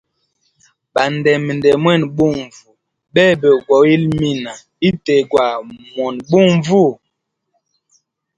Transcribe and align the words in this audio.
Bandeme 0.93 1.51
nde 1.57 1.69
mwene 1.83 2.05
bunvu, 2.15 2.69
bebe 3.13 3.49
gwa 3.63 3.77
wilimina 3.83 4.51
ite 4.89 5.15
gwa 5.29 5.47
mona 5.93 6.21
bunvu. 6.29 6.83